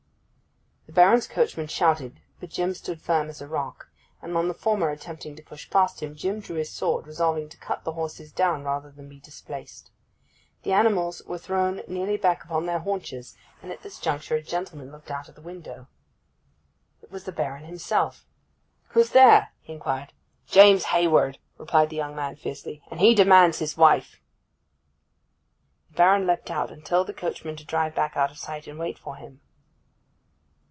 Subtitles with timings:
[0.87, 3.87] The Baron's coachman shouted, but Jim stood firm as a rock,
[4.21, 7.55] and on the former attempting to push past him Jim drew his sword, resolving to
[7.57, 9.89] cut the horses down rather than be displaced.
[10.63, 14.91] The animals were thrown nearly back upon their haunches, and at this juncture a gentleman
[14.91, 15.87] looked out of the window.
[17.01, 18.25] It was the Baron himself.
[18.89, 20.11] 'Who's there?' he inquired.
[20.47, 24.19] 'James Hayward!' replied the young man fiercely, 'and he demands his wife.'
[25.91, 28.77] The Baron leapt out, and told the coachman to drive back out of sight and
[28.77, 29.39] wait for him.